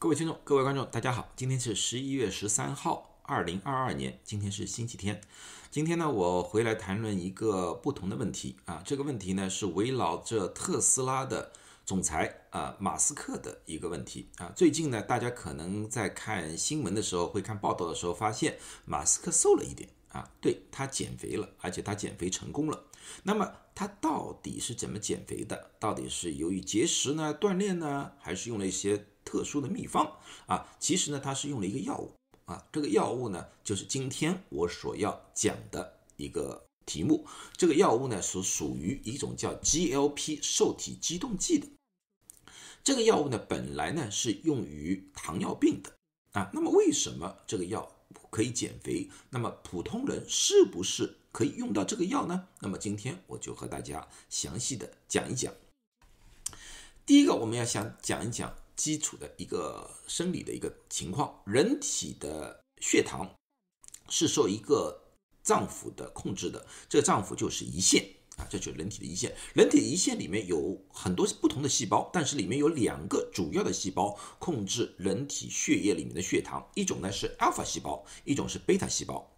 [0.00, 1.30] 各位听众、各位观众，大家好！
[1.36, 5.20] 今天是十一月十三号，二零二二年，今天是星期天。
[5.70, 8.82] 今天呢，我回来谈论一个不同的问题啊。
[8.82, 11.52] 这个问题呢，是围绕着特斯拉的
[11.84, 14.50] 总裁啊马斯克的一个问题啊。
[14.56, 22.84] 最近呢，大家可能在看新闻的时候，会看报道的时候，发现马斯克瘦了一点啊，对他减肥了，而且他减肥成功了。
[23.24, 25.72] 那么他到底是怎么减肥的？
[25.78, 29.04] 到底是由于节食呢、锻炼呢，还是用了一些？
[29.24, 32.12] 特殊的秘方啊，其实呢，它是用了一个药物
[32.46, 37.26] 啊，这个药物呢，就是今天我所要讲的一个题目。
[37.56, 41.68] 这个药物呢，是属于一种叫 GLP 受体激动剂的。
[42.82, 45.92] 这个药物呢，本来呢是用于糖尿病的
[46.32, 46.50] 啊。
[46.52, 47.92] 那么为什么这个药
[48.30, 49.08] 可以减肥？
[49.30, 52.48] 那么普通人是不是可以用到这个药呢？
[52.60, 55.52] 那么今天我就和大家详细的讲一讲。
[57.06, 58.56] 第一个，我们要想讲一讲。
[58.80, 63.30] 基础的一个生理的一个情况，人体的血糖
[64.08, 64.98] 是受一个
[65.42, 68.02] 脏腑的控制的，这个脏腑就是胰腺
[68.38, 69.36] 啊，这就是人体的胰腺。
[69.52, 79.30] 人体胰腺里面有很多不同的细胞，但是里面有两个主要的细胞控制人体血液里面的血糖，一种呢是阿尔法细胞，一种是贝塔细胞。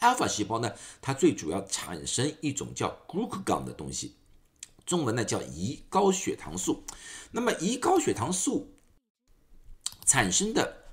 [0.00, 4.16] 阿尔法细胞呢，它最主要产生一种叫 glucagon 的东西。
[4.86, 6.84] 中文呢叫胰高血糖素，
[7.32, 8.72] 那么胰高血糖素
[10.06, 10.84] 产生的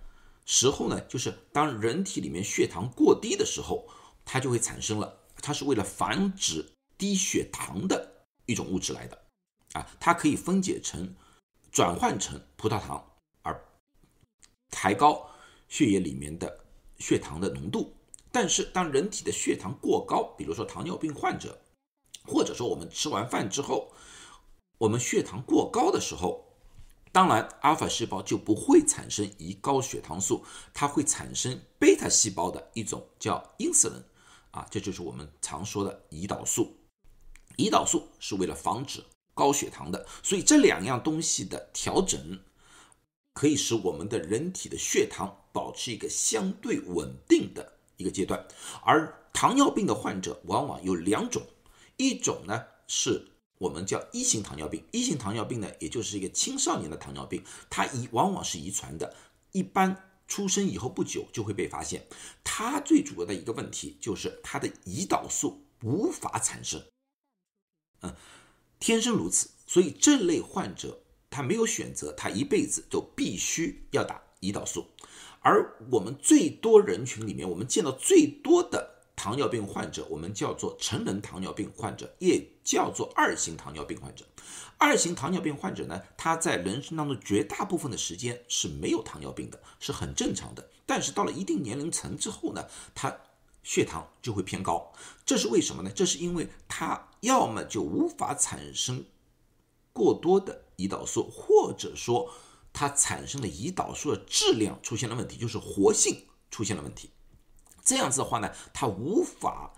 [0.46, 3.88] 时候呢，就是当人体里面血糖过低的时候，
[4.26, 9.24] 它就会产生了，它是为了防止低血糖的一种物质来的，
[9.74, 11.16] 啊，它可以分解成
[11.72, 13.64] 转换成葡萄糖，而
[14.72, 15.30] 抬高
[15.70, 16.66] 血液里面的
[16.98, 17.96] 血糖的浓度。
[18.32, 21.60] 但是当人体的血糖过高，比如说糖尿病患者。
[22.26, 23.92] 或者说，我们吃完饭之后，
[24.78, 26.46] 我们血糖过高的时候，
[27.12, 30.44] 当然阿尔法细胞就不会产生胰高血糖素，
[30.74, 34.04] 它会产生贝塔细胞的一种叫 insulin，
[34.52, 36.78] 啊，这就是我们常说的胰岛素。
[37.58, 39.04] 胰岛素是为了防止
[39.34, 42.40] 高血糖的，所以这两样东西的调整，
[43.34, 48.44] 可以使我们的人体的血糖保持一个相对稳定的一个阶段。
[48.84, 51.44] 而糖尿病的患者往往有两种。
[51.98, 59.16] 一种呢是我们叫一型糖尿病，一型糖尿病呢，也就是一个青少年的糖尿病，它遗往往是遗传的，
[59.52, 62.06] 一般出生以后不久就会被发现。
[62.44, 66.84] 它最主要的一个问题就是它的胰岛素无法产生，
[68.02, 68.14] 嗯，
[68.80, 74.88] 天生如此，所以这类患者他没有选择，他一辈子都必须要打胰岛素。
[75.42, 78.93] 而我们最多人群里面，我们见到最多的。
[79.24, 84.26] 糖尿病患者，我们叫做成人糖尿病患者，也叫做二型糖尿病患者。
[84.78, 90.70] 二型糖尿病患者呢，他在人生当中绝大部分的时间是没有糖尿病的，是很正常的。
[90.86, 93.16] 但是到了一定年龄层之后呢，他
[93.64, 94.92] 血糖就会偏高。
[95.26, 95.92] 这是为什么呢？
[95.96, 99.06] 这是因为他要么就无法产生
[99.94, 102.30] 过多的胰岛素，或者说
[102.74, 107.10] 他产生的胰岛素的质量出现了问题，就是活性出现了问题。
[107.84, 109.74] 这样子的话呢，它无法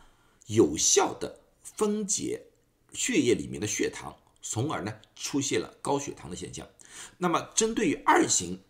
[0.48, 2.48] 有效的分解
[2.94, 6.68] 血液里面的血糖，从而呢出现了高血糖的现象。
[7.18, 8.62] 那么针对于二型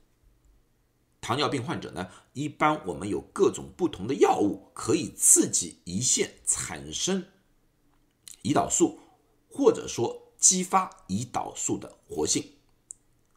[1.21, 7.25] 糖尿病患者呢，一般我们有各种不同的药物可以刺激胰腺产生
[8.43, 8.99] 胰岛素，
[9.49, 12.53] 或者说激发胰岛素的活性。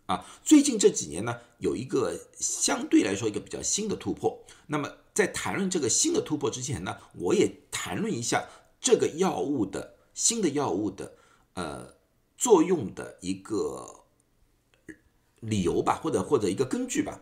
[0.07, 4.43] 啊，最近这几年呢，有一个相对来说一个比较新的突破。
[4.69, 8.49] 那么在谈论这个新的突破之前呢，我也谈论一下
[8.81, 11.17] 这个药物的新的药物的
[11.55, 11.97] 呃
[12.37, 14.05] 作用的一个
[15.41, 17.21] 理由吧，或者或者一个根据吧。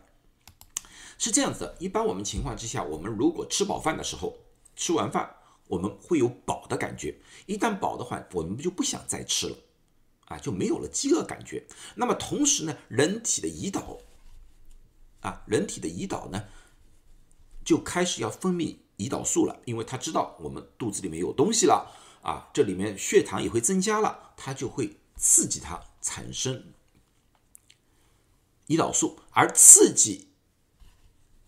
[1.16, 4.36] 是这样子的，一般我们情况之下，我们如果吃饱饭的时候，
[4.76, 5.34] 吃完饭
[5.66, 9.56] 我们会有饱的感觉，一旦饱的话，我们就不想再吃了。
[10.26, 11.64] 啊，就没有了饥饿感觉。
[11.94, 13.96] 那么同时呢，人体的胰岛
[15.20, 16.44] 啊，人体的胰岛呢，
[17.66, 21.92] 就开始要分泌胰岛素了，因为他知道我们肚子里面有东西了
[22.22, 26.72] 啊，这里面血糖也会增加了，它就会刺激它产生
[28.68, 30.28] 胰岛素，而刺激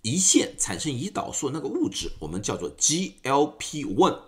[0.03, 4.21] 胰腺产生胰岛素那个物质，我们叫做 GLP-1。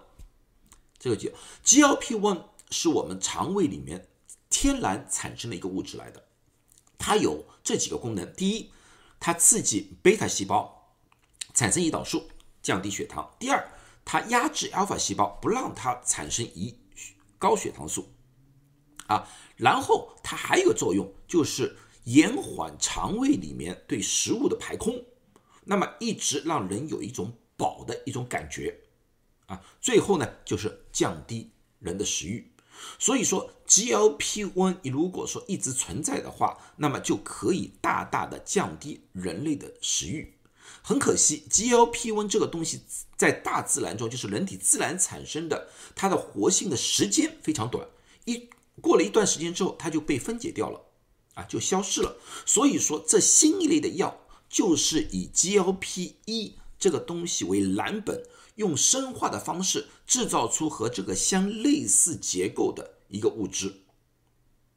[0.98, 1.31] 这个叫
[1.64, 4.06] GLP-1 是我们肠胃里面。
[4.48, 6.25] 天然产生的一个物质来的，
[6.98, 8.70] 它有这几个功能：第一，
[9.20, 10.80] 它刺激贝塔细胞
[11.60, 12.26] 产生胰岛素，
[12.62, 13.70] 降低血糖；第二，
[14.02, 16.74] 它压制阿尔法细胞，不让它产生胰
[17.38, 18.08] 高血糖素。
[19.08, 25.04] 啊，然后它还有个作用，就是延缓肠胃里面对食物的排空，
[25.64, 28.74] 那么一直让人有一种饱的一种感觉，
[29.44, 32.50] 啊，最后呢就是降低人的食欲。
[32.98, 40.38] 所以说，GLP-1 如果说一直存在的话，那么就可以大大的降低人类的食欲。
[40.82, 42.82] 很可惜，GLP-1 这个东西
[43.17, 47.88] 在大自然中，就是人体自然产生的，它的活性的时间非常短，
[48.25, 48.49] 一
[48.81, 50.81] 过了一段时间之后，它就被分解掉了，
[51.34, 52.17] 啊，就消失了。
[52.46, 58.25] 所以说，这新一类的药就是以 GLP-1 这个东西为蓝本。
[58.56, 63.84] 用生化的方式制造出和这个相类似结构的一个物质，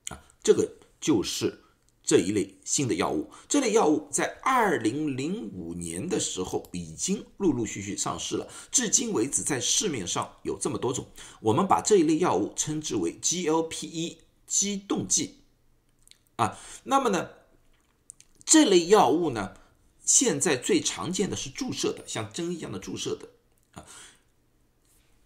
[0.07, 1.62] 啊，这个就是
[2.04, 3.32] 这一类新的药物。
[3.48, 11.08] 这类药物在二零零五年的时候已经陆陆续续上市了，至今为止在市面上有这么多种。
[11.42, 15.40] 我们把这一类药物称之为 GLP-1 激动剂，
[16.36, 17.30] 啊，那么呢，
[18.46, 19.56] 这类药物呢，
[20.04, 23.30] 现在最常见的是注射的，像针一样的注射的。
[23.74, 23.86] 啊，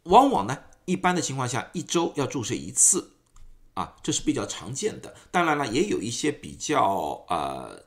[0.04, 3.12] 往往呢，一般的情况下，一周要注射一次，
[3.78, 5.16] 啊，这是比较常见的。
[5.30, 7.84] 当然了，也有一些比较呃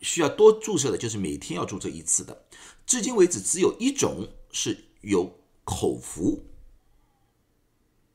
[0.00, 2.44] 需要多注射的，就是每天要注射一次的。
[2.86, 6.44] 至今为止，只有一种是有口服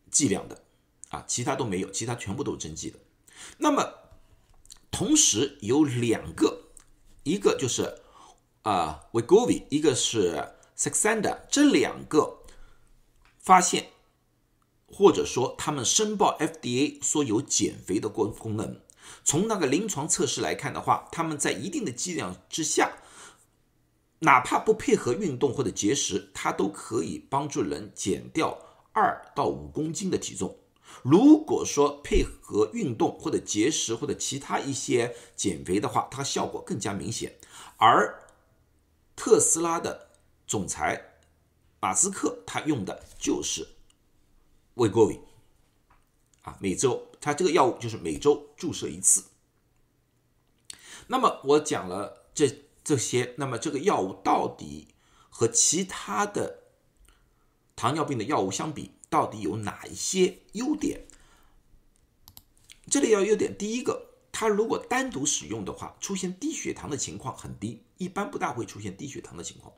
[0.09, 0.63] 剂量的，
[1.09, 2.99] 啊，其他都没有，其他全部都是针剂的。
[3.57, 3.93] 那么，
[4.89, 6.69] 同时有两个，
[7.23, 8.01] 一个就是
[8.61, 10.51] 啊 w e g o v i 一个是。
[10.77, 12.39] Saxenda 这两个
[13.39, 13.91] 发现，
[14.87, 18.81] 或者说他们申报 FDA 说有减肥的功功能，
[19.23, 22.97] 从那个临床测试来看的话，他们在一定的剂量之下，
[24.19, 28.57] 哪怕不配合运动或者节食，它都可以帮助人减掉
[28.93, 30.57] 二到五公斤的体重。
[31.01, 37.35] 如果说配合运动或者节食或者其他一些减肥的话，它效果更加明显。
[37.77, 38.23] 而
[39.15, 40.09] 特斯拉的
[40.47, 41.19] 总裁
[41.81, 43.67] 马斯克他用的就是
[44.75, 45.19] 胃过敏
[46.43, 49.25] 啊，每周他这个药物就是每周注射一次。
[51.07, 54.87] 那么我讲了这这些，那么这个药物到底
[55.29, 56.63] 和其他的
[57.75, 61.07] 糖尿病的药物相比，到底有哪一些优点？
[62.89, 69.73] 这里要优点，第一个，它如果单独使用的话，出现低血糖的情况很低，一般不大会出现低血糖的情况。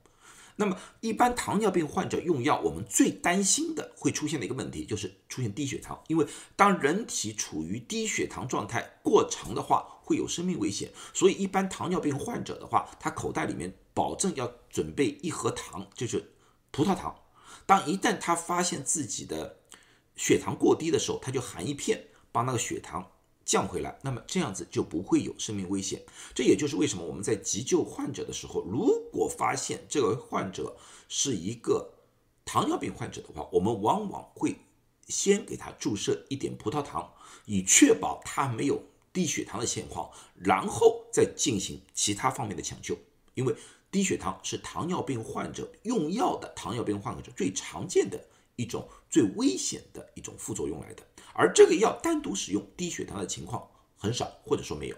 [0.59, 6.25] 那么，一般糖尿病患者用药，我们最担心的会出现的一个问题就是出现低血糖，因为
[6.55, 10.91] 当人体处于低血糖状态过长的话，会有生命危险。
[11.13, 16.33] 所以，一般糖尿病患者的话，他口袋里面保证要准备一盒糖，就是
[16.71, 17.15] 葡萄糖。
[17.67, 19.59] 当一旦他发现自己的
[20.15, 23.11] 血糖过低的时候，他就含一片，把那个血糖。
[23.47, 26.03] 降回来，那么这样子就不会有生命危险。
[26.35, 30.75] 这也就是为什么我们在急救患者的时候，如果发现这个患者
[31.07, 31.93] 是一个
[32.43, 34.57] 糖尿病患者的话，我们往往会
[35.07, 37.09] 先给他注射一点葡萄糖，
[37.45, 38.83] 以确保他没有
[39.13, 42.97] 低血糖的情况，然后再进行其他方面的抢救。
[43.33, 43.55] 因为
[43.89, 48.21] 低血糖是糖尿病患者用药的糖尿病患者最常见的
[48.57, 51.03] 一种最危险的一种副作用来的。
[51.37, 54.97] 而这个药单独使用低血糖的情况很少，或者说没有。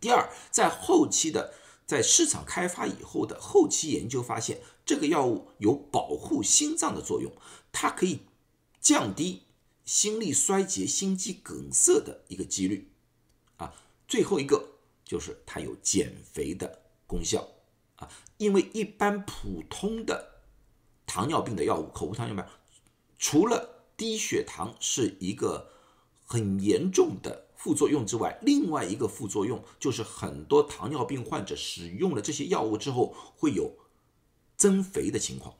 [0.00, 1.54] 第二，在后期的
[1.86, 7.32] 在市场开发以后的后期研究发现，这个药物有保护心脏的作用，
[7.70, 8.22] 它可以
[8.80, 9.44] 降低
[9.84, 12.90] 心力衰竭、心肌梗塞的一个几率。
[13.56, 13.72] 啊，
[14.08, 14.70] 最后一个
[15.04, 17.46] 就是它有减肥的功效
[17.96, 20.42] 啊，因为一般普通的
[21.06, 22.44] 糖尿病的药物，口服糖尿病
[23.16, 25.70] 除了低血糖是一个
[26.24, 33.76] 很严重的副作用之外，另外一个副作用就是很多糖尿病患者使用了这些药物之后会有
[34.56, 35.56] 增肥的情况，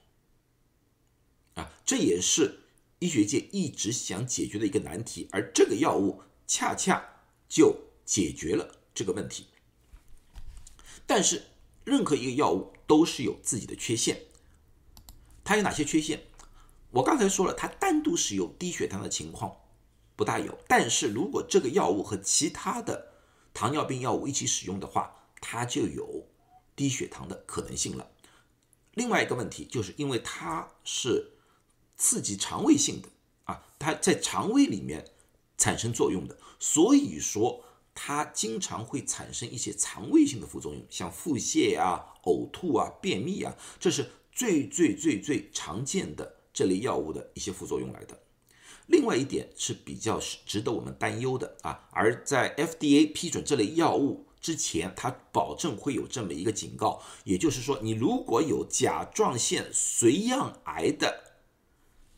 [1.55, 2.61] 啊，这也是
[2.99, 9.47] 医学界一直想解决的一个难题，而这个药物恰恰就解决了这个问题。
[11.07, 11.45] 但是
[11.85, 14.23] 任何一个药物都是有自己的缺陷，
[15.43, 16.23] 它有哪些缺陷？
[16.95, 19.57] 我刚才说了，它单独使用低血糖的情况
[20.15, 23.15] 不大有，但是如果这个药物和其他的
[23.53, 26.29] 糖尿病药物一起使用的话，它就有
[26.77, 28.09] 低血糖的可能性了。
[28.93, 31.33] 另外一个问题就是因为它是
[31.97, 33.09] 刺激肠胃性的
[33.43, 35.05] 啊，它在肠胃里面
[35.59, 46.34] 产生作用的，所以说它经常会产生一些肠胃性的副作用，像腹泻啊、呕吐啊、便秘啊，这是最最最最常见的。
[46.55, 48.19] 这类药物的一些副作用来的。
[48.87, 61.33] 另外一点是比较值得我们担忧的啊，而在 FDA 批准这类药物之前，它保证会有这么一个警告，也就是说，你如果有甲状腺髓样癌的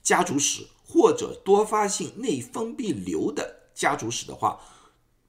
[0.03, 4.61] 家族史或者多发性内分泌瘤的家族史的话，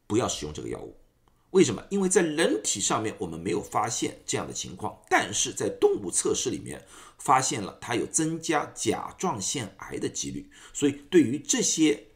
[0.08, 0.96] 不要使用这个药物。
[1.52, 1.84] 为什么？
[1.90, 6.86] 因为在人体上面我们没有发现这样的情况，但是在动物测试里面
[7.18, 10.52] 发现了它有增加甲状腺癌的几率。
[10.74, 12.08] 所以对于这些，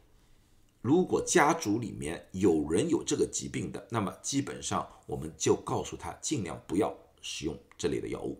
[0.82, 8.38] 如果家族里面有人有这个疾病的，那么基本上我们就告诉他尽量不要使用这类的药物。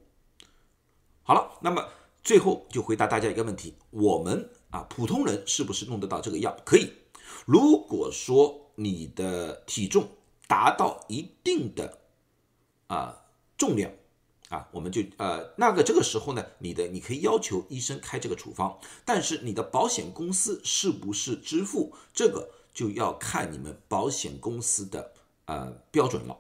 [1.23, 1.89] 好了，那么
[2.23, 6.55] 最后就回答大家一个问题：我们啊普通人是不是弄得到这个药？
[6.65, 6.93] 可以。
[7.47, 10.07] 如果说你的体重，
[10.47, 11.99] 达到一定的
[12.89, 13.25] 啊
[13.57, 13.91] 重量
[14.49, 25.13] 啊，我们就呃那个这个时候呢，你的你可以要求医生开这个处方，但是你的保险公司是不是支付这个就要看你们保险公司的
[25.47, 26.37] 呃标准了，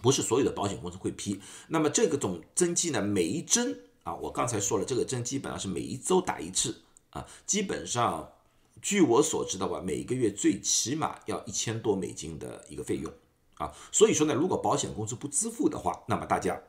[0.00, 1.40] 不是所有的保险公司会批。
[1.68, 8.32] 那么这个种针剂呢，每一针啊，我刚才说了，这个针基本上是每一周打一次啊，基本上
[8.80, 13.12] 据我所知的话，每个月最起码要一千多美金的一个费用。
[13.64, 16.60] 啊，所以说呢，如果保险公司不支付的话，那么大家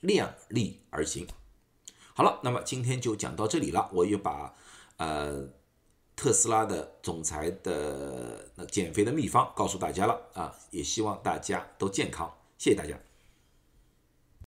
[0.00, 1.26] 量力而行。
[2.14, 3.90] 好了，那么今天就讲到这里了。
[3.92, 4.54] 我也把
[4.96, 5.48] 呃
[6.14, 12.32] 特斯拉的总裁的那减肥的秘方告诉大家了啊，也希望大家都健康。
[12.58, 12.98] 谢谢大家。